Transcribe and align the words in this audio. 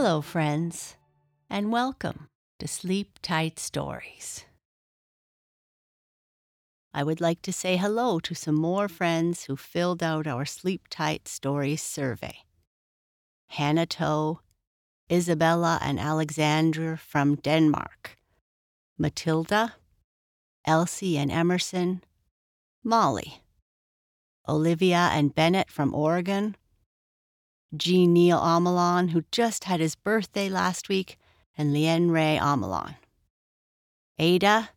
Hello, 0.00 0.20
friends, 0.20 0.94
and 1.50 1.72
welcome 1.72 2.28
to 2.60 2.68
Sleep 2.68 3.18
Tight 3.20 3.58
Stories. 3.58 4.44
I 6.94 7.02
would 7.02 7.20
like 7.20 7.42
to 7.42 7.52
say 7.52 7.76
hello 7.76 8.20
to 8.20 8.32
some 8.32 8.54
more 8.54 8.86
friends 8.86 9.46
who 9.46 9.56
filled 9.56 10.00
out 10.00 10.28
our 10.28 10.44
Sleep 10.44 10.82
Tight 10.88 11.26
Stories 11.26 11.82
survey. 11.82 12.44
Hannah 13.48 13.86
Toe, 13.86 14.38
Isabella 15.10 15.80
and 15.82 15.98
Alexander 15.98 16.96
from 16.96 17.34
Denmark, 17.34 18.16
Matilda, 18.96 19.74
Elsie 20.64 21.18
and 21.18 21.32
Emerson, 21.32 22.04
Molly, 22.84 23.42
Olivia 24.48 25.10
and 25.12 25.34
Bennett 25.34 25.72
from 25.72 25.92
Oregon, 25.92 26.54
Jean 27.76 28.12
Neal 28.12 28.38
Amelon, 28.38 29.08
who 29.08 29.24
just 29.30 29.64
had 29.64 29.80
his 29.80 29.94
birthday 29.94 30.48
last 30.48 30.88
week, 30.88 31.18
and 31.56 31.72
Lien 31.72 32.10
Ray 32.10 32.38
Amelon, 32.38 32.94
Ada, 34.18 34.70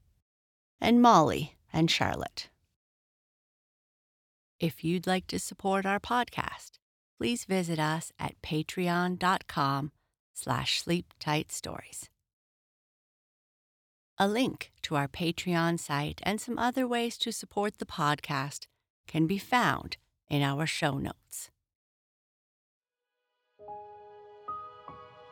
and 0.79 1.01
Molly 1.01 1.55
and 1.71 1.89
Charlotte. 1.89 2.49
If 4.59 4.83
you'd 4.83 5.07
like 5.07 5.27
to 5.27 5.39
support 5.39 5.85
our 5.85 5.99
podcast, 5.99 6.79
please 7.17 7.45
visit 7.45 7.79
us 7.79 8.11
at 8.19 8.41
patreon.com 8.41 9.91
slash 10.33 10.83
sleeptightstories. 10.83 12.09
A 14.17 14.27
link 14.27 14.71
to 14.83 14.95
our 14.95 15.07
Patreon 15.07 15.79
site 15.79 16.19
and 16.23 16.39
some 16.39 16.59
other 16.59 16.87
ways 16.87 17.17
to 17.19 17.31
support 17.31 17.77
the 17.77 17.85
podcast 17.85 18.67
can 19.07 19.25
be 19.25 19.37
found 19.37 19.97
in 20.29 20.43
our 20.43 20.67
show 20.67 20.98
notes. 20.98 21.49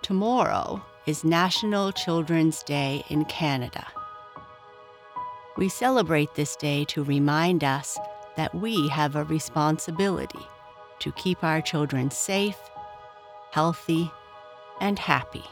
Tomorrow 0.09 0.83
is 1.05 1.23
National 1.23 1.91
Children's 1.91 2.63
Day 2.63 3.03
in 3.09 3.25
Canada. 3.25 3.85
We 5.55 5.69
celebrate 5.69 6.33
this 6.33 6.55
day 6.55 6.83
to 6.85 7.03
remind 7.03 7.63
us 7.63 7.95
that 8.35 8.55
we 8.55 8.87
have 8.87 9.15
a 9.15 9.25
responsibility 9.25 10.47
to 10.97 11.11
keep 11.11 11.43
our 11.43 11.61
children 11.61 12.09
safe, 12.09 12.57
healthy, 13.51 14.09
and 14.81 14.97
happy. 14.97 15.45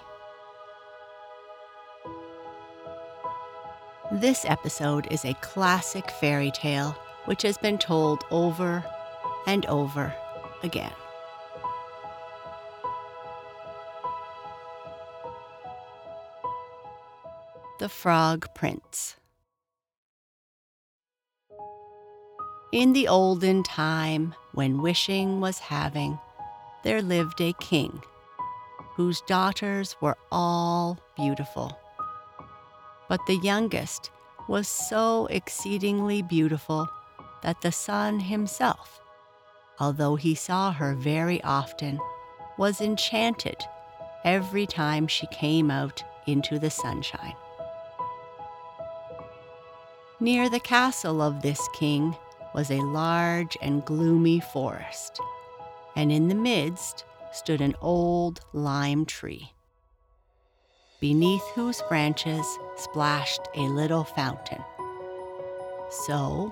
This 4.12 4.44
episode 4.44 5.08
is 5.12 5.24
a 5.24 5.36
classic 5.36 6.10
fairy 6.10 6.50
tale 6.50 6.98
which 7.26 7.44
has 7.44 7.60
been 7.60 7.78
told 7.78 8.24
over 8.32 8.84
and 9.46 9.68
over 9.68 10.12
again. 10.64 10.94
The 17.80 17.90
Frog 17.90 18.48
Prince. 18.56 19.18
In 22.72 22.94
the 22.94 23.08
olden 23.08 23.62
time, 23.62 24.34
when 24.54 24.82
wishing 24.82 25.42
was 25.42 25.60
having, 25.60 26.18
there 26.84 27.04
lived 27.04 27.40
a 27.40 27.54
king 27.60 28.02
whose 28.96 29.22
daughters 29.28 29.96
were 30.02 30.18
all 30.32 30.98
beautiful. 31.16 31.78
But 33.10 33.20
the 33.28 33.38
youngest 33.44 34.10
was 34.48 34.68
so 34.68 35.28
exceedingly 35.28 36.24
beautiful 36.24 36.90
that 37.44 37.62
the 37.62 37.72
sun 37.72 38.22
himself, 38.22 39.00
although 39.80 40.16
he 40.16 40.34
saw 40.34 40.72
her 40.72 40.96
very 40.96 41.44
often, 41.44 42.00
was 42.58 42.82
enchanted 42.82 43.64
every 44.24 44.66
time 44.66 45.06
she 45.06 45.28
came 45.28 45.70
out 45.70 46.04
into 46.26 46.58
the 46.58 46.72
sunshine. 46.72 47.36
Near 50.20 50.50
the 50.50 50.60
castle 50.60 51.22
of 51.22 51.44
this 51.44 51.62
king 51.74 52.16
was 52.56 52.72
a 52.72 52.82
large 52.82 53.56
and 53.62 53.86
gloomy 53.86 54.40
forest, 54.40 55.20
and 55.96 56.12
in 56.12 56.28
the 56.28 56.34
midst 56.34 57.06
stood 57.32 57.62
an 57.62 57.76
old 57.82 58.40
lime 58.52 59.06
tree, 59.06 59.54
beneath 61.00 61.44
whose 61.54 61.84
branches 61.88 62.48
splashed 62.78 63.42
a 63.54 63.62
little 63.70 64.04
fountain. 64.04 64.64
So, 65.92 66.52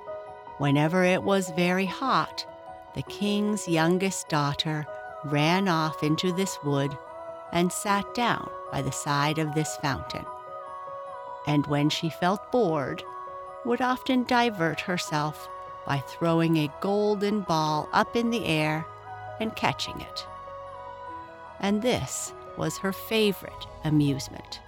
whenever 0.59 1.03
it 1.03 1.23
was 1.23 1.49
very 1.55 1.87
hot, 1.87 2.45
the 2.93 3.01
king's 3.01 3.67
youngest 3.67 4.29
daughter 4.29 4.85
ran 5.23 5.67
off 5.67 6.03
into 6.03 6.31
this 6.31 6.55
wood 6.63 6.95
and 7.51 7.71
sat 7.71 8.13
down 8.13 8.47
by 8.71 8.83
the 8.83 8.91
side 8.91 9.39
of 9.39 9.55
this 9.55 9.75
fountain. 9.77 10.25
And 11.47 11.65
when 11.65 11.89
she 11.89 12.11
felt 12.11 12.51
bored, 12.51 13.03
would 13.65 13.81
often 13.81 14.23
divert 14.23 14.81
herself 14.81 15.49
by 15.85 15.97
throwing 15.99 16.57
a 16.57 16.71
golden 16.81 17.41
ball 17.41 17.89
up 17.93 18.15
in 18.15 18.29
the 18.29 18.45
air 18.45 18.85
and 19.39 19.55
catching 19.55 19.99
it. 20.01 20.25
And 21.59 21.81
this 21.81 22.33
was 22.57 22.77
her 22.77 22.93
favorite 22.93 23.67
amusement. 23.83 24.61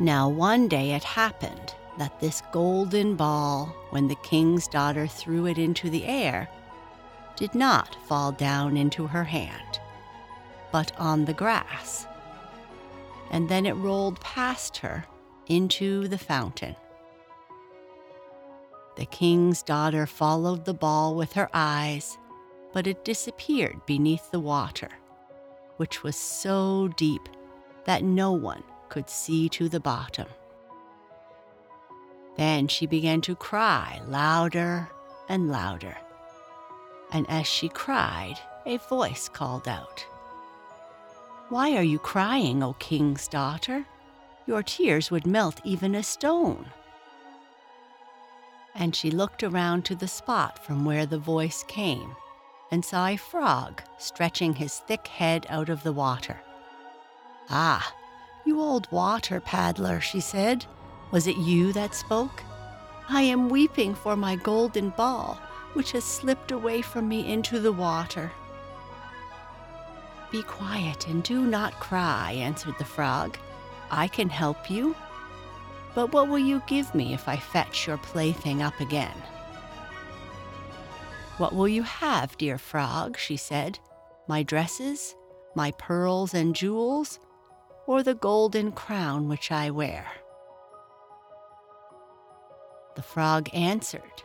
Now, 0.00 0.28
one 0.28 0.68
day 0.68 0.92
it 0.92 1.04
happened 1.04 1.74
that 1.98 2.20
this 2.20 2.42
golden 2.52 3.16
ball, 3.16 3.66
when 3.90 4.06
the 4.06 4.14
king's 4.16 4.68
daughter 4.68 5.06
threw 5.06 5.46
it 5.46 5.58
into 5.58 5.90
the 5.90 6.04
air, 6.06 6.48
did 7.36 7.54
not 7.54 7.96
fall 8.06 8.32
down 8.32 8.76
into 8.76 9.06
her 9.08 9.24
hand, 9.24 9.80
but 10.72 10.92
on 10.98 11.24
the 11.24 11.34
grass 11.34 12.07
and 13.30 13.48
then 13.48 13.66
it 13.66 13.74
rolled 13.74 14.20
past 14.20 14.78
her 14.78 15.04
into 15.46 16.08
the 16.08 16.18
fountain. 16.18 16.76
The 18.96 19.06
king's 19.06 19.62
daughter 19.62 20.06
followed 20.06 20.64
the 20.64 20.74
ball 20.74 21.14
with 21.14 21.34
her 21.34 21.48
eyes, 21.54 22.18
but 22.72 22.86
it 22.86 23.04
disappeared 23.04 23.86
beneath 23.86 24.30
the 24.30 24.40
water, 24.40 24.90
which 25.76 26.02
was 26.02 26.16
so 26.16 26.88
deep 26.96 27.28
that 27.84 28.02
no 28.02 28.32
one 28.32 28.64
could 28.88 29.08
see 29.08 29.48
to 29.50 29.68
the 29.68 29.80
bottom. 29.80 30.26
Then 32.36 32.68
she 32.68 32.86
began 32.86 33.20
to 33.22 33.34
cry 33.34 34.00
louder 34.06 34.88
and 35.28 35.50
louder. 35.50 35.96
And 37.12 37.28
as 37.30 37.46
she 37.46 37.68
cried, 37.68 38.38
a 38.66 38.76
voice 38.78 39.28
called 39.28 39.66
out. 39.66 40.04
Why 41.50 41.76
are 41.76 41.82
you 41.82 41.98
crying, 41.98 42.62
O 42.62 42.74
king's 42.74 43.26
daughter? 43.26 43.86
Your 44.46 44.62
tears 44.62 45.10
would 45.10 45.26
melt 45.26 45.62
even 45.64 45.94
a 45.94 46.02
stone. 46.02 46.66
And 48.74 48.94
she 48.94 49.10
looked 49.10 49.42
around 49.42 49.86
to 49.86 49.94
the 49.94 50.08
spot 50.08 50.62
from 50.62 50.84
where 50.84 51.06
the 51.06 51.18
voice 51.18 51.64
came 51.66 52.14
and 52.70 52.84
saw 52.84 53.06
a 53.06 53.16
frog 53.16 53.82
stretching 53.96 54.54
his 54.54 54.80
thick 54.80 55.06
head 55.06 55.46
out 55.48 55.70
of 55.70 55.82
the 55.82 55.92
water. 55.92 56.38
Ah, 57.48 57.94
you 58.44 58.60
old 58.60 58.90
water 58.92 59.40
paddler, 59.40 60.00
she 60.02 60.20
said. 60.20 60.66
Was 61.12 61.26
it 61.26 61.38
you 61.38 61.72
that 61.72 61.94
spoke? 61.94 62.42
I 63.08 63.22
am 63.22 63.48
weeping 63.48 63.94
for 63.94 64.16
my 64.16 64.36
golden 64.36 64.90
ball, 64.90 65.40
which 65.72 65.92
has 65.92 66.04
slipped 66.04 66.52
away 66.52 66.82
from 66.82 67.08
me 67.08 67.32
into 67.32 67.58
the 67.58 67.72
water. 67.72 68.30
Be 70.30 70.42
quiet 70.42 71.06
and 71.08 71.22
do 71.22 71.46
not 71.46 71.72
cry, 71.80 72.32
answered 72.32 72.74
the 72.78 72.84
frog. 72.84 73.38
I 73.90 74.08
can 74.08 74.28
help 74.28 74.70
you. 74.70 74.94
But 75.94 76.12
what 76.12 76.28
will 76.28 76.38
you 76.38 76.62
give 76.66 76.94
me 76.94 77.14
if 77.14 77.28
I 77.28 77.36
fetch 77.36 77.86
your 77.86 77.96
plaything 77.98 78.62
up 78.62 78.78
again? 78.80 79.16
What 81.38 81.54
will 81.54 81.68
you 81.68 81.82
have, 81.82 82.36
dear 82.36 82.58
frog? 82.58 83.16
she 83.16 83.36
said. 83.36 83.78
My 84.26 84.42
dresses, 84.42 85.14
my 85.54 85.70
pearls 85.72 86.34
and 86.34 86.54
jewels, 86.54 87.18
or 87.86 88.02
the 88.02 88.14
golden 88.14 88.72
crown 88.72 89.28
which 89.28 89.50
I 89.50 89.70
wear? 89.70 90.06
The 92.96 93.02
frog 93.02 93.48
answered, 93.54 94.22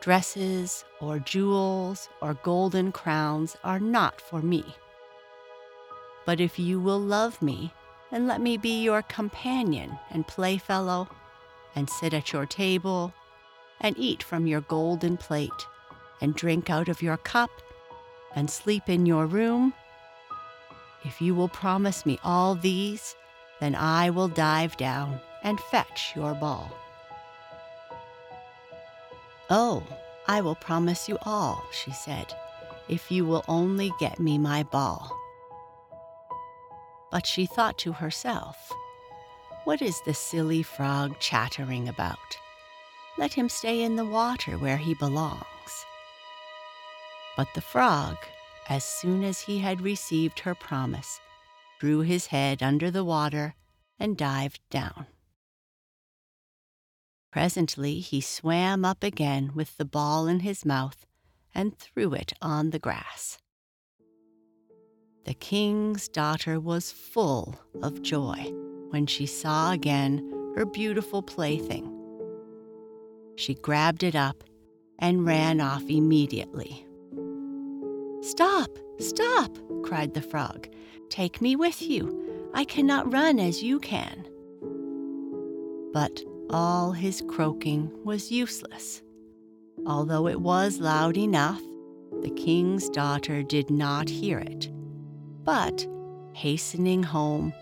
Dresses 0.00 0.84
or 1.00 1.18
jewels 1.18 2.08
or 2.20 2.34
golden 2.34 2.92
crowns 2.92 3.56
are 3.64 3.80
not 3.80 4.20
for 4.20 4.42
me. 4.42 4.64
But 6.26 6.40
if 6.40 6.58
you 6.58 6.78
will 6.80 7.00
love 7.00 7.40
me 7.40 7.72
and 8.12 8.26
let 8.26 8.40
me 8.40 8.56
be 8.56 8.82
your 8.82 9.02
companion 9.02 9.98
and 10.10 10.26
playfellow, 10.26 11.08
and 11.74 11.88
sit 11.88 12.14
at 12.14 12.32
your 12.32 12.46
table, 12.46 13.12
and 13.80 13.96
eat 13.98 14.22
from 14.22 14.46
your 14.46 14.60
golden 14.62 15.16
plate, 15.16 15.50
and 16.20 16.34
drink 16.34 16.70
out 16.70 16.88
of 16.88 17.02
your 17.02 17.16
cup, 17.16 17.50
and 18.34 18.50
sleep 18.50 18.88
in 18.88 19.06
your 19.06 19.26
room, 19.26 19.72
if 21.04 21.20
you 21.20 21.34
will 21.34 21.48
promise 21.48 22.04
me 22.04 22.18
all 22.24 22.54
these, 22.54 23.14
then 23.60 23.74
I 23.74 24.10
will 24.10 24.28
dive 24.28 24.76
down 24.76 25.20
and 25.42 25.60
fetch 25.60 26.12
your 26.16 26.34
ball. 26.34 26.70
Oh, 29.48 29.84
I 30.26 30.40
will 30.40 30.56
promise 30.56 31.08
you 31.08 31.18
all, 31.22 31.64
she 31.70 31.92
said, 31.92 32.34
if 32.88 33.10
you 33.10 33.24
will 33.24 33.44
only 33.46 33.92
get 34.00 34.18
me 34.18 34.38
my 34.38 34.64
ball. 34.64 35.16
But 37.10 37.26
she 37.26 37.46
thought 37.46 37.78
to 37.78 37.92
herself, 37.92 38.72
What 39.64 39.80
is 39.80 40.00
the 40.02 40.14
silly 40.14 40.62
frog 40.62 41.18
chattering 41.20 41.88
about? 41.88 42.36
Let 43.18 43.32
him 43.32 43.48
stay 43.48 43.82
in 43.82 43.96
the 43.96 44.04
water 44.04 44.58
where 44.58 44.76
he 44.76 44.94
belongs. 44.94 45.44
But 47.36 47.48
the 47.54 47.60
frog, 47.60 48.16
as 48.68 48.84
soon 48.84 49.24
as 49.24 49.42
he 49.42 49.58
had 49.58 49.80
received 49.80 50.40
her 50.40 50.54
promise, 50.54 51.20
drew 51.78 52.00
his 52.00 52.26
head 52.26 52.62
under 52.62 52.90
the 52.90 53.04
water 53.04 53.54
and 53.98 54.16
dived 54.16 54.60
down. 54.70 55.06
Presently 57.30 58.00
he 58.00 58.20
swam 58.20 58.84
up 58.84 59.02
again 59.02 59.52
with 59.54 59.76
the 59.76 59.84
ball 59.84 60.26
in 60.26 60.40
his 60.40 60.64
mouth 60.64 61.06
and 61.54 61.78
threw 61.78 62.14
it 62.14 62.32
on 62.40 62.70
the 62.70 62.78
grass. 62.78 63.38
The 65.26 65.34
king's 65.34 66.06
daughter 66.06 66.60
was 66.60 66.92
full 66.92 67.58
of 67.82 68.00
joy 68.00 68.52
when 68.90 69.06
she 69.06 69.26
saw 69.26 69.72
again 69.72 70.52
her 70.54 70.64
beautiful 70.64 71.20
plaything. 71.20 71.92
She 73.34 73.54
grabbed 73.54 74.04
it 74.04 74.14
up 74.14 74.44
and 75.00 75.26
ran 75.26 75.60
off 75.60 75.82
immediately. 75.88 76.86
Stop! 78.22 78.70
Stop! 79.00 79.58
cried 79.82 80.14
the 80.14 80.22
frog. 80.22 80.68
Take 81.10 81.42
me 81.42 81.56
with 81.56 81.82
you. 81.82 82.50
I 82.54 82.64
cannot 82.64 83.12
run 83.12 83.40
as 83.40 83.64
you 83.64 83.80
can. 83.80 84.28
But 85.92 86.22
all 86.50 86.92
his 86.92 87.20
croaking 87.28 87.90
was 88.04 88.30
useless. 88.30 89.02
Although 89.86 90.28
it 90.28 90.40
was 90.40 90.78
loud 90.78 91.16
enough, 91.16 91.60
the 92.22 92.30
king's 92.30 92.88
daughter 92.88 93.42
did 93.42 93.70
not 93.70 94.08
hear 94.08 94.38
it, 94.38 94.70
but, 95.46 95.86
hastening 96.32 97.04
home, 97.04 97.54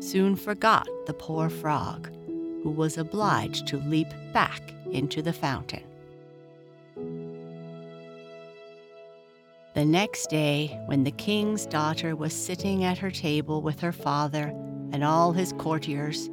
soon 0.00 0.36
forgot 0.36 0.88
the 1.06 1.12
poor 1.12 1.50
frog, 1.50 2.08
who 2.62 2.70
was 2.70 2.96
obliged 2.96 3.66
to 3.66 3.76
leap 3.78 4.08
back 4.32 4.62
into 4.92 5.20
the 5.20 5.32
fountain. 5.32 5.82
The 9.74 9.84
next 9.84 10.30
day, 10.30 10.80
when 10.86 11.04
the 11.04 11.10
king's 11.10 11.66
daughter 11.66 12.16
was 12.16 12.32
sitting 12.32 12.84
at 12.84 12.98
her 12.98 13.10
table 13.10 13.62
with 13.62 13.80
her 13.80 13.92
father 13.92 14.54
and 14.92 15.04
all 15.04 15.32
his 15.32 15.52
courtiers, 15.58 16.28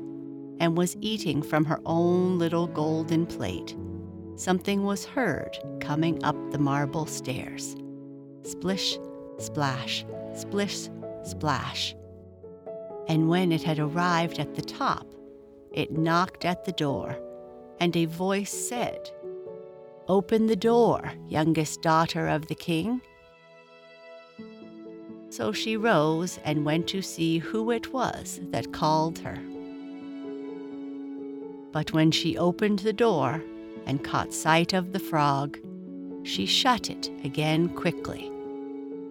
and 0.60 0.78
was 0.78 0.96
eating 1.02 1.42
from 1.42 1.66
her 1.66 1.80
own 1.86 2.40
little 2.40 2.68
golden 2.68 3.26
plate, 3.26 3.76
something 4.36 4.84
was 4.84 5.04
heard 5.04 5.58
coming 5.82 6.24
up 6.24 6.36
the 6.52 6.60
marble 6.60 7.06
stairs. 7.06 7.76
Splish, 8.44 8.98
splash, 9.38 10.06
splish, 10.36 10.90
splash. 11.24 11.96
And 13.08 13.30
when 13.30 13.52
it 13.52 13.64
had 13.64 13.80
arrived 13.80 14.40
at 14.40 14.56
the 14.56 14.62
top, 14.62 15.08
it 15.72 15.92
knocked 15.92 16.46
at 16.46 16.66
the 16.66 16.72
door, 16.72 17.18
and 17.80 17.96
a 17.96 18.06
voice 18.06 18.52
said, 18.52 19.10
Open 20.08 20.48
the 20.48 20.56
door, 20.56 21.12
youngest 21.28 21.82
daughter 21.82 22.28
of 22.28 22.48
the 22.48 22.56
king. 22.56 23.02
So 25.30 25.52
she 25.52 25.76
rose 25.76 26.40
and 26.44 26.64
went 26.64 26.88
to 26.90 27.02
see 27.02 27.40
who 27.40 27.72
it 27.72 27.92
was 27.92 28.40
that 28.52 28.72
called 28.72 29.20
her. 29.20 29.38
But 31.72 31.92
when 31.92 32.12
she 32.12 32.38
opened 32.38 32.80
the 32.80 32.94
door 32.94 33.44
and 33.86 34.04
caught 34.04 34.34
sight 34.34 34.74
of 34.74 34.94
the 34.94 35.00
frog, 35.00 35.58
she 36.24 36.46
shut 36.46 36.90
it 36.90 37.12
again 37.24 37.70
quickly 37.70 38.32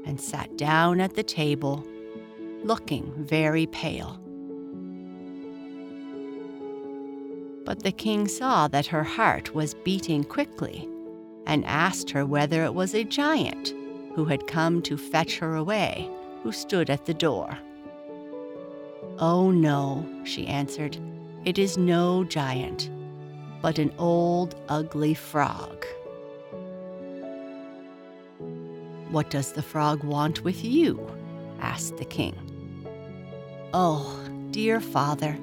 and 0.05 0.21
sat 0.21 0.57
down 0.57 1.01
at 1.01 1.15
the 1.15 1.23
table, 1.23 1.85
looking 2.63 3.13
very 3.17 3.67
pale. 3.67 4.21
But 7.65 7.83
the 7.83 7.93
king 7.93 8.29
saw 8.29 8.69
that 8.69 8.87
her 8.87 9.05
heart 9.05 9.55
was 9.55 9.75
beating 9.75 10.25
quickly 10.25 10.89
and 11.47 11.65
asked 11.65 12.11
her 12.11 12.27
whether 12.27 12.65
it 12.65 12.75
was 12.75 12.95
a 12.95 13.05
giant 13.05 13.75
who 14.15 14.27
had 14.27 14.47
come 14.47 14.83
to 14.83 14.97
fetch 14.97 15.39
her 15.39 15.57
away, 15.57 16.11
who 16.43 16.53
stood 16.53 16.91
at 16.91 17.07
the 17.07 17.15
door. 17.15 17.59
Oh, 19.19 19.51
no, 19.51 20.07
she 20.25 20.47
answered. 20.47 20.99
It 21.45 21.59
is 21.59 21.77
no 21.77 22.25
giant, 22.25 22.91
but 23.61 23.79
an 23.79 23.93
old, 23.99 24.55
ugly 24.69 25.15
frog. 25.15 25.85
What 29.15 29.31
does 29.31 29.53
the 29.53 29.63
frog 29.63 30.03
want 30.03 30.43
with 30.43 30.65
you? 30.65 30.99
asked 31.61 31.99
the 31.99 32.05
king. 32.05 32.35
Oh, 33.73 34.21
dear 34.51 34.81
father, 34.81 35.35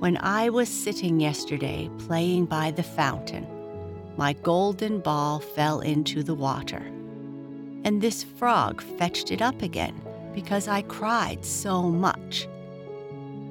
when 0.00 0.16
I 0.16 0.48
was 0.48 0.68
sitting 0.68 1.20
yesterday 1.20 1.88
playing 1.98 2.46
by 2.46 2.72
the 2.72 2.82
fountain, 2.82 3.46
my 4.16 4.32
golden 4.32 4.98
ball 4.98 5.38
fell 5.38 5.78
into 5.78 6.24
the 6.24 6.34
water. 6.34 6.82
And 7.84 8.02
this 8.02 8.24
frog 8.24 8.82
fetched 8.98 9.30
it 9.30 9.40
up 9.40 9.62
again 9.62 10.02
because 10.34 10.66
I 10.66 10.82
cried 10.82 11.44
so 11.44 11.80
much. 11.84 12.48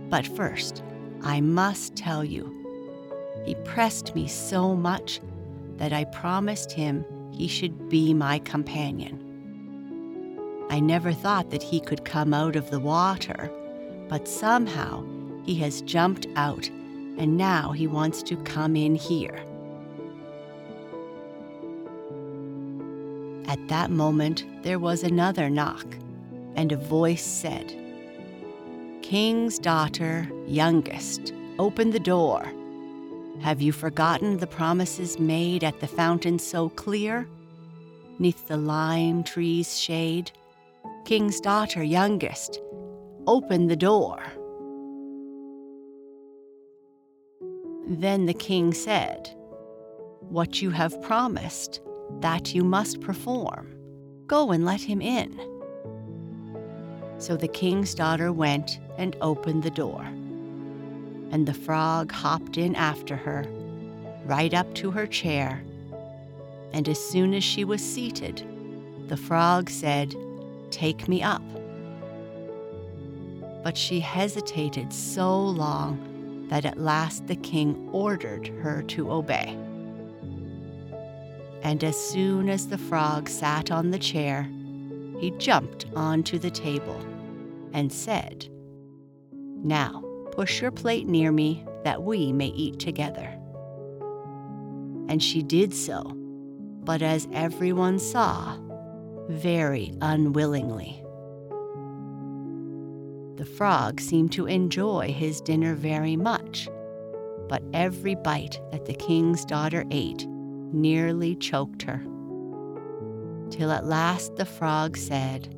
But 0.10 0.28
first, 0.28 0.84
I 1.22 1.40
must 1.40 1.96
tell 1.96 2.26
you, 2.26 2.54
he 3.46 3.56
pressed 3.64 4.16
me 4.16 4.28
so 4.28 4.76
much 4.76 5.22
that 5.78 5.94
I 5.94 6.04
promised 6.04 6.74
him 6.74 7.06
he 7.32 7.48
should 7.48 7.88
be 7.88 8.14
my 8.14 8.40
companion. 8.40 9.31
I 10.72 10.80
never 10.80 11.12
thought 11.12 11.50
that 11.50 11.62
he 11.62 11.82
could 11.82 12.06
come 12.06 12.34
out 12.34 12.56
of 12.56 12.72
the 12.72 12.80
water, 12.80 13.52
but 14.08 14.26
somehow 14.26 15.04
he 15.44 15.56
has 15.56 15.82
jumped 15.82 16.28
out 16.38 16.70
and 17.18 17.36
now 17.36 17.74
he 17.74 17.88
wants 17.88 18.24
to 18.24 18.38
come 18.38 18.78
in 18.78 18.96
here. 18.96 19.44
At 23.50 23.68
that 23.68 23.92
moment, 23.92 24.46
there 24.64 24.80
was 24.80 25.04
another 25.04 25.50
knock, 25.50 25.86
and 26.56 26.72
a 26.72 26.78
voice 26.78 27.22
said, 27.22 27.76
King's 29.02 29.60
daughter, 29.60 30.26
youngest, 30.48 31.34
open 31.60 31.92
the 31.92 32.00
door. 32.00 32.50
Have 33.42 33.62
you 33.62 33.74
forgotten 33.74 34.38
the 34.38 34.48
promises 34.48 35.20
made 35.20 35.66
at 35.66 35.82
the 35.82 35.88
fountain 35.88 36.40
so 36.40 36.70
clear? 36.70 37.28
Neath 38.20 38.48
the 38.48 38.56
lime 38.56 39.26
tree's 39.26 39.78
shade, 39.78 40.32
King's 41.06 41.40
daughter, 41.40 41.84
youngest, 41.84 42.62
open 43.28 43.68
the 43.68 43.76
door. 43.76 44.22
Then 47.88 48.26
the 48.26 48.34
king 48.34 48.74
said, 48.74 49.30
What 50.22 50.62
you 50.62 50.70
have 50.70 51.02
promised, 51.02 51.82
that 52.20 52.54
you 52.54 52.64
must 52.64 53.02
perform. 53.02 53.76
Go 54.28 54.52
and 54.52 54.64
let 54.64 54.82
him 54.82 55.02
in. 55.02 55.38
So 57.18 57.36
the 57.36 57.48
king's 57.48 57.94
daughter 57.94 58.32
went 58.32 58.80
and 58.98 59.16
opened 59.22 59.64
the 59.64 59.72
door. 59.72 60.04
And 61.32 61.48
the 61.48 61.54
frog 61.54 62.12
hopped 62.12 62.58
in 62.58 62.76
after 62.76 63.16
her, 63.16 63.46
right 64.26 64.54
up 64.54 64.74
to 64.76 64.92
her 64.92 65.08
chair. 65.08 65.64
And 66.74 66.88
as 66.88 67.04
soon 67.04 67.34
as 67.34 67.44
she 67.44 67.64
was 67.64 67.82
seated, 67.82 68.44
the 69.08 69.18
frog 69.18 69.70
said, 69.70 70.16
Take 70.72 71.08
me 71.08 71.22
up. 71.22 71.44
But 73.64 73.78
she 73.78 74.00
hesitated 74.00 74.92
so 74.92 75.40
long 75.40 76.48
that 76.50 76.66
at 76.66 76.80
last 76.80 77.28
the 77.28 77.36
king 77.36 77.90
ordered 77.92 78.48
her 78.48 78.82
to 78.84 79.12
obey. 79.12 79.58
And 81.62 81.84
as 81.84 81.96
soon 81.96 82.50
as 82.50 82.68
the 82.68 82.78
frog 82.78 83.30
sat 83.30 83.72
on 83.72 83.92
the 83.92 84.00
chair, 84.00 84.50
he 85.20 85.32
jumped 85.38 85.86
onto 85.96 86.40
the 86.40 86.50
table 86.50 87.00
and 87.74 87.94
said, 87.94 88.48
Now 89.32 90.04
push 90.32 90.62
your 90.62 90.72
plate 90.72 91.08
near 91.08 91.32
me 91.32 91.64
that 91.84 92.02
we 92.04 92.34
may 92.34 92.48
eat 92.48 92.80
together. 92.80 93.38
And 95.08 95.22
she 95.22 95.44
did 95.44 95.74
so, 95.74 96.04
but 96.84 97.02
as 97.02 97.28
everyone 97.32 98.00
saw, 98.00 98.58
very 99.32 99.94
unwillingly. 100.02 101.04
The 103.38 103.46
frog 103.46 104.00
seemed 104.00 104.32
to 104.34 104.46
enjoy 104.46 105.14
his 105.14 105.42
dinner 105.42 105.74
very 105.74 106.16
much, 106.16 106.70
but 107.48 107.64
every 107.74 108.16
bite 108.16 108.60
that 108.72 108.86
the 108.86 108.94
king's 108.94 109.46
daughter 109.46 109.84
ate 109.90 110.28
nearly 110.28 111.36
choked 111.36 111.82
her. 111.84 112.04
Till 113.50 113.72
at 113.72 113.86
last 113.86 114.36
the 114.36 114.46
frog 114.46 114.96
said, 114.96 115.58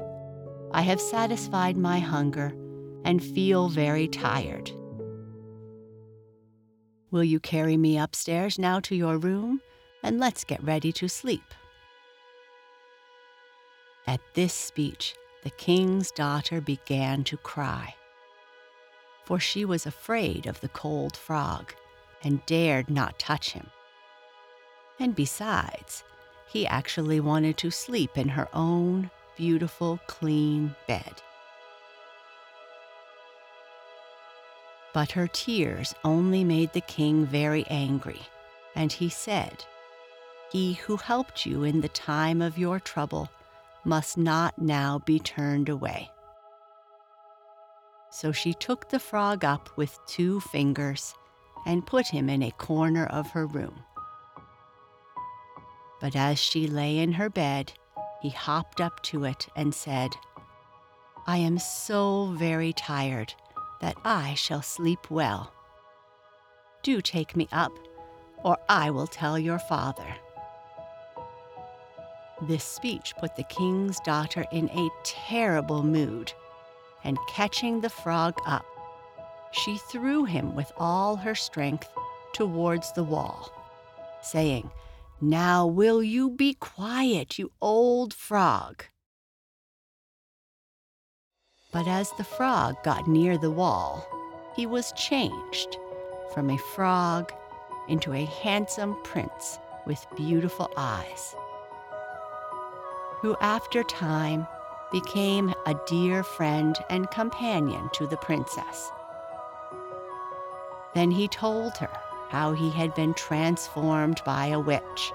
I 0.72 0.82
have 0.82 1.02
satisfied 1.02 1.78
my 1.78 2.00
hunger 2.00 2.54
and 3.06 3.24
feel 3.24 3.70
very 3.70 4.08
tired. 4.08 4.72
Will 7.12 7.24
you 7.24 7.40
carry 7.40 7.78
me 7.78 7.98
upstairs 7.98 8.58
now 8.58 8.80
to 8.80 8.96
your 8.96 9.18
room 9.18 9.62
and 10.02 10.20
let's 10.20 10.44
get 10.44 10.64
ready 10.64 10.92
to 10.94 11.08
sleep? 11.08 11.44
At 14.06 14.20
this 14.34 14.54
speech, 14.54 15.16
the 15.44 15.50
king's 15.50 16.12
daughter 16.12 16.60
began 16.60 17.24
to 17.26 17.38
cry, 17.38 17.96
for 19.24 19.40
she 19.40 19.64
was 19.64 19.86
afraid 19.86 20.46
of 20.46 20.60
the 20.60 20.70
cold 20.70 21.16
frog 21.16 21.74
and 22.22 22.46
dared 22.46 22.90
not 22.90 23.18
touch 23.18 23.52
him. 23.52 23.68
And 25.00 25.16
besides, 25.16 26.04
he 26.48 26.68
actually 26.68 27.20
wanted 27.20 27.58
to 27.58 27.72
sleep 27.72 28.18
in 28.18 28.30
her 28.30 28.50
own 28.54 29.10
beautiful, 29.38 30.00
clean 30.08 30.76
bed. 30.88 31.22
But 34.94 35.12
her 35.14 35.28
tears 35.28 35.96
only 36.04 36.44
made 36.44 36.74
the 36.74 36.82
king 36.82 37.26
very 37.26 37.66
angry, 37.68 38.22
and 38.76 38.92
he 38.92 39.10
said, 39.10 39.66
He 40.52 40.74
who 40.74 40.98
helped 40.98 41.46
you 41.46 41.64
in 41.64 41.82
the 41.82 41.90
time 41.90 42.42
of 42.42 42.58
your 42.58 42.80
trouble 42.80 43.30
must 43.86 44.18
not 44.18 44.58
now 44.60 45.00
be 45.00 45.20
turned 45.20 45.70
away. 45.70 46.10
So 48.12 48.32
she 48.32 48.54
took 48.54 48.90
the 48.90 49.00
frog 49.00 49.44
up 49.44 49.70
with 49.76 49.98
two 50.08 50.40
fingers 50.40 51.16
and 51.66 51.86
put 51.86 52.08
him 52.08 52.30
in 52.30 52.44
a 52.44 52.52
corner 52.52 53.06
of 53.08 53.32
her 53.32 53.46
room. 53.46 53.84
But 56.00 56.16
as 56.16 56.38
she 56.38 56.68
lay 56.68 57.00
in 57.00 57.14
her 57.14 57.30
bed, 57.30 57.74
he 58.22 58.30
hopped 58.30 58.82
up 58.82 59.02
to 59.04 59.24
it 59.24 59.48
and 59.56 59.74
said, 59.74 60.12
I 61.26 61.38
am 61.38 61.58
so 61.58 62.34
very 62.38 62.74
tired 62.74 63.34
that 63.82 63.96
I 64.04 64.34
shall 64.34 64.62
sleep 64.62 65.10
well. 65.10 65.54
Do 66.84 67.02
take 67.02 67.36
me 67.36 67.48
up, 67.52 67.72
or 68.44 68.58
I 68.68 68.92
will 68.92 69.08
tell 69.08 69.40
your 69.40 69.60
father. 69.60 70.16
This 72.42 72.64
speech 72.64 73.14
put 73.18 73.36
the 73.36 73.44
king's 73.44 74.00
daughter 74.02 74.46
in 74.52 74.70
a 74.70 74.90
terrible 75.04 75.84
mood, 75.84 76.34
and 77.04 77.18
catching 77.30 77.80
the 77.80 77.90
frog 77.90 78.38
up, 78.46 78.66
she 79.52 79.78
threw 79.78 80.26
him 80.26 80.56
with 80.56 80.72
all 80.78 81.16
her 81.16 81.36
strength 81.36 81.88
towards 82.34 82.92
the 82.94 83.04
wall, 83.04 83.52
saying, 84.22 84.70
Now 85.22 85.68
will 85.68 86.02
you 86.02 86.32
be 86.32 86.56
quiet, 86.56 87.38
you 87.38 87.52
old 87.62 88.14
frog? 88.14 88.84
But 91.72 91.88
as 91.88 92.12
the 92.14 92.24
frog 92.24 92.84
got 92.84 93.08
near 93.08 93.38
the 93.38 93.52
wall, 93.52 94.06
he 94.56 94.66
was 94.66 94.92
changed 94.94 95.78
from 96.34 96.50
a 96.50 96.58
frog 96.58 97.32
into 97.88 98.14
a 98.14 98.26
handsome 98.26 98.96
prince 99.04 99.60
with 99.86 100.06
beautiful 100.16 100.70
eyes, 100.78 101.36
who 103.24 103.36
after 103.42 103.82
time 103.82 104.46
became 104.92 105.52
a 105.66 105.74
dear 105.88 106.24
friend 106.24 106.78
and 106.92 107.10
companion 107.10 107.90
to 107.94 108.06
the 108.06 108.18
princess. 108.18 108.92
Then 110.94 111.10
he 111.10 111.28
told 111.28 111.76
her 111.78 111.90
how 112.30 112.54
he 112.54 112.70
had 112.70 112.94
been 112.94 113.16
transformed 113.16 114.22
by 114.24 114.48
a 114.48 114.60
witch, 114.60 115.12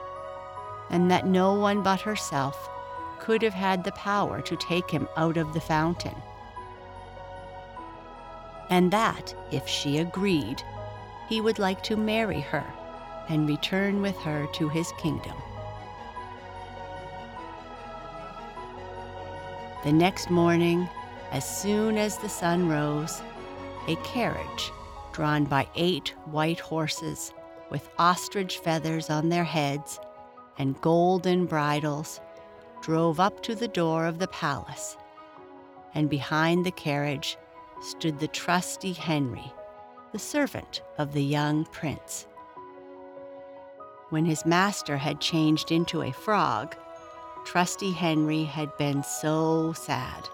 and 0.91 1.09
that 1.13 1.25
no 1.25 1.55
one 1.55 1.85
but 1.85 2.01
herself 2.01 2.69
could 3.21 3.43
have 3.43 3.55
had 3.55 3.85
the 3.85 3.93
power 3.93 4.41
to 4.43 4.57
take 4.57 4.91
him 4.91 5.07
out 5.17 5.37
of 5.37 5.55
the 5.55 5.61
fountain 5.61 6.17
and 8.71 8.91
that, 8.91 9.35
if 9.51 9.67
she 9.67 9.99
agreed, 9.99 10.63
he 11.29 11.41
would 11.41 11.59
like 11.59 11.83
to 11.83 11.97
marry 11.97 12.41
her 12.41 12.65
and 13.29 13.49
return 13.49 14.03
with 14.03 14.17
her 14.19 14.47
to 14.53 14.69
his 14.69 14.93
kingdom. 14.99 15.35
The 19.85 19.93
next 19.93 20.29
morning, 20.29 20.89
as 21.31 21.49
soon 21.49 21.99
as 21.99 22.19
the 22.19 22.29
sun 22.29 22.69
rose, 22.69 23.23
a 23.87 23.95
carriage 23.97 24.73
drawn 25.13 25.45
by 25.45 25.69
eight 25.77 26.15
white 26.25 26.59
horses 26.59 27.33
with 27.71 27.89
ostrich 27.97 28.59
feathers 28.59 29.09
on 29.09 29.29
their 29.29 29.45
heads 29.45 30.01
and 30.59 30.81
golden 30.81 31.47
bridles 31.47 32.21
drove 32.83 33.21
up 33.21 33.41
to 33.45 33.55
the 33.55 33.69
door 33.69 34.07
of 34.07 34.19
the 34.19 34.27
palace, 34.29 34.97
and 35.95 36.11
behind 36.11 36.67
the 36.67 36.73
carriage 36.73 37.37
stood 37.81 38.19
the 38.19 38.29
trusty 38.29 38.93
Henry, 38.93 39.53
the 40.11 40.19
servant 40.19 40.83
of 40.99 41.13
the 41.13 41.23
young 41.23 41.65
prince. 41.67 42.27
When 44.11 44.25
his 44.25 44.45
master 44.45 44.97
had 44.97 45.21
changed 45.21 45.71
into 45.71 46.03
a 46.03 46.11
frog, 46.11 46.75
trusty 47.49 47.93
Henry 47.93 48.45
had 48.45 48.77
been 48.77 49.03
so 49.03 49.73
sad. 49.73 50.29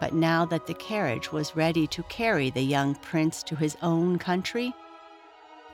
But 0.00 0.14
now 0.14 0.46
that 0.46 0.66
the 0.66 0.72
carriage 0.72 1.32
was 1.32 1.54
ready 1.54 1.86
to 1.88 2.02
carry 2.04 2.48
the 2.48 2.62
young 2.62 2.94
prince 2.94 3.42
to 3.42 3.56
his 3.56 3.76
own 3.82 4.18
country, 4.18 4.72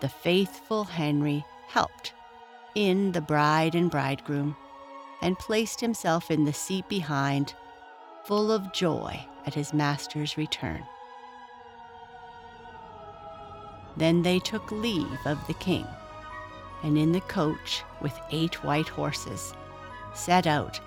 the 0.00 0.08
faithful 0.08 0.82
Henry 0.82 1.44
helped 1.68 2.14
in 2.74 3.12
the 3.12 3.20
bride 3.20 3.76
and 3.76 3.92
bridegroom 3.92 4.56
and 5.22 5.38
placed 5.38 5.80
himself 5.80 6.32
in 6.32 6.46
the 6.46 6.52
seat 6.52 6.88
behind, 6.88 7.54
full 8.24 8.50
of 8.50 8.72
joy 8.72 9.24
at 9.46 9.54
his 9.54 9.72
master's 9.72 10.36
return. 10.36 10.82
Then 13.96 14.22
they 14.22 14.40
took 14.40 14.68
leave 14.72 15.20
of 15.26 15.38
the 15.46 15.54
king, 15.54 15.86
and 16.82 16.98
in 16.98 17.12
the 17.12 17.20
coach 17.20 17.84
with 18.00 18.18
eight 18.32 18.64
white 18.64 18.88
horses 18.88 19.54
set 20.14 20.46
out, 20.46 20.80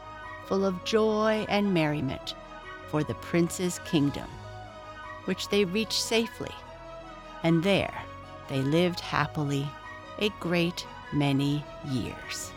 full 0.46 0.66
of 0.66 0.84
joy 0.84 1.46
and 1.50 1.74
merriment, 1.74 2.36
for 2.88 3.04
the 3.04 3.16
prince's 3.16 3.80
kingdom, 3.86 4.30
which 5.26 5.50
they 5.50 5.66
reached 5.66 6.02
safely, 6.02 6.54
and 7.44 7.64
there 7.64 8.04
they 8.48 8.62
lived 8.62 9.00
happily 9.00 9.68
a 10.20 10.30
great 10.40 10.86
many 11.14 11.64
years. 11.90 12.52